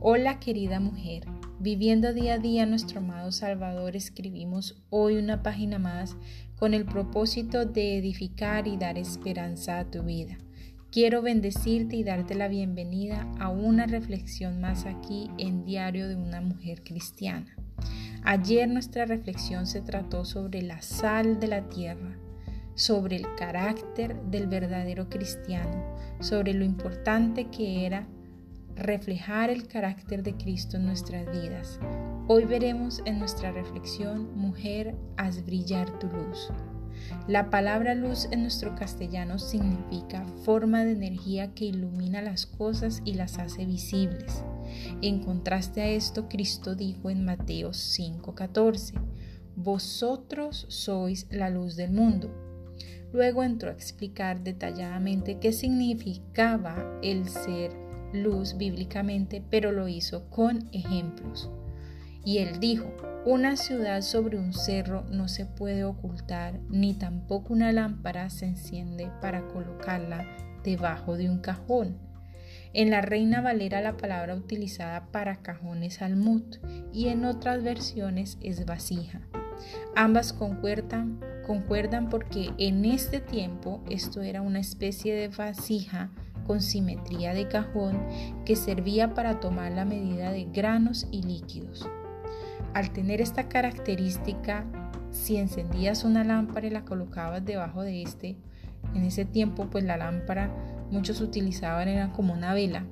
[0.00, 1.24] Hola querida mujer,
[1.58, 6.16] viviendo día a día nuestro amado Salvador, escribimos hoy una página más
[6.54, 10.38] con el propósito de edificar y dar esperanza a tu vida.
[10.92, 16.40] Quiero bendecirte y darte la bienvenida a una reflexión más aquí en Diario de una
[16.42, 17.56] Mujer Cristiana.
[18.22, 22.16] Ayer nuestra reflexión se trató sobre la sal de la tierra,
[22.76, 28.06] sobre el carácter del verdadero cristiano, sobre lo importante que era
[28.78, 31.80] reflejar el carácter de Cristo en nuestras vidas.
[32.28, 36.50] Hoy veremos en nuestra reflexión, mujer, haz brillar tu luz.
[37.26, 43.14] La palabra luz en nuestro castellano significa forma de energía que ilumina las cosas y
[43.14, 44.44] las hace visibles.
[45.02, 48.94] En contraste a esto, Cristo dijo en Mateo 5:14,
[49.56, 52.30] Vosotros sois la luz del mundo.
[53.12, 60.68] Luego entró a explicar detalladamente qué significaba el ser luz bíblicamente, pero lo hizo con
[60.72, 61.50] ejemplos.
[62.24, 62.92] Y él dijo,
[63.24, 69.10] una ciudad sobre un cerro no se puede ocultar, ni tampoco una lámpara se enciende
[69.20, 70.26] para colocarla
[70.62, 71.98] debajo de un cajón.
[72.74, 76.56] En la Reina Valera la palabra utilizada para cajón es almut
[76.92, 79.22] y en otras versiones es vasija.
[79.96, 86.10] Ambas concuerdan, concuerdan porque en este tiempo esto era una especie de vasija
[86.48, 88.00] con simetría de cajón
[88.46, 91.86] que servía para tomar la medida de granos y líquidos.
[92.72, 94.64] Al tener esta característica,
[95.10, 98.38] si encendías una lámpara y la colocabas debajo de este,
[98.94, 100.50] en ese tiempo pues la lámpara
[100.90, 102.86] muchos utilizaban era como una vela.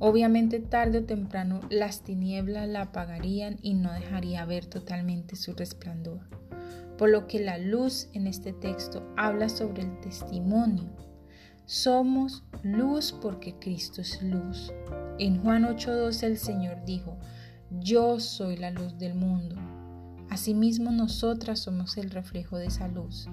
[0.00, 6.22] Obviamente tarde o temprano las tinieblas la apagarían y no dejaría ver totalmente su resplandor.
[6.98, 11.05] Por lo que la luz en este texto habla sobre el testimonio
[11.66, 14.72] somos luz porque Cristo es luz.
[15.18, 17.18] En Juan 8:12 el Señor dijo,
[17.80, 19.56] yo soy la luz del mundo.
[20.30, 23.26] Asimismo nosotras somos el reflejo de esa luz.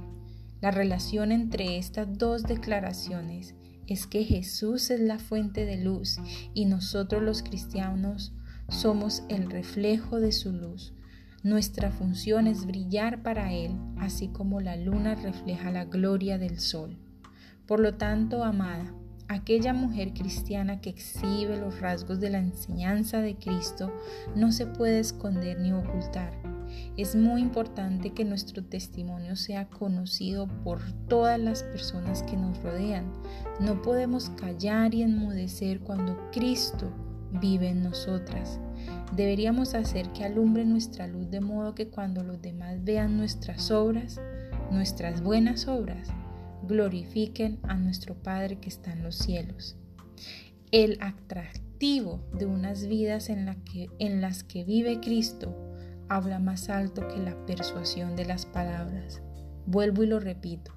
[0.62, 3.54] La relación entre estas dos declaraciones
[3.86, 6.18] es que Jesús es la fuente de luz
[6.56, 8.34] y nosotros los cristianos
[8.70, 10.94] somos el reflejo de su luz.
[11.44, 16.98] Nuestra función es brillar para Él, así como la luna refleja la gloria del sol.
[17.68, 18.94] Por lo tanto, amada,
[19.30, 23.92] aquella mujer cristiana que exhibe los rasgos de la enseñanza de Cristo
[24.36, 26.34] no se puede esconder ni ocultar.
[26.98, 33.06] Es muy importante que nuestro testimonio sea conocido por todas las personas que nos rodean.
[33.60, 36.92] No podemos callar y enmudecer cuando Cristo
[37.40, 38.60] vive en nosotras.
[39.16, 44.20] Deberíamos hacer que alumbre nuestra luz de modo que cuando los demás vean nuestras obras,
[44.72, 46.10] nuestras buenas obras,
[46.68, 49.76] glorifiquen a nuestro Padre que está en los cielos.
[50.72, 53.56] El atractivo de unas vidas en,
[54.00, 55.56] en las que vive Cristo
[56.10, 59.22] habla más alto que la persuasión de las palabras.
[59.66, 60.72] Vuelvo y lo repito.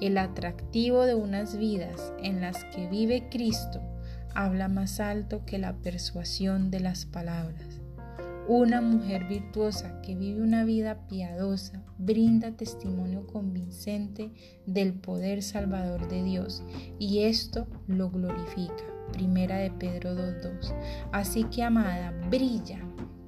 [0.00, 3.80] El atractivo de unas vidas en las que vive Cristo
[4.34, 7.80] habla más alto que la persuasión de las palabras.
[8.46, 14.32] Una mujer virtuosa que vive una vida piadosa brinda testimonio convincente
[14.66, 16.62] del poder salvador de Dios
[16.98, 18.84] y esto lo glorifica.
[19.12, 20.74] Primera de Pedro 2.2.
[21.10, 22.80] Así que amada, brilla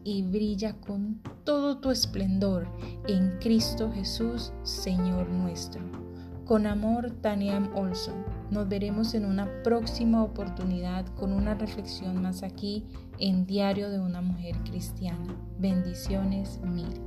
[0.04, 2.68] y brilla con todo tu esplendor
[3.08, 6.05] en Cristo Jesús, Señor nuestro.
[6.46, 7.58] Con amor, Tania.
[7.74, 8.24] Olson.
[8.52, 12.84] Nos veremos en una próxima oportunidad con una reflexión más aquí
[13.18, 15.34] en Diario de una Mujer Cristiana.
[15.58, 17.05] Bendiciones mil.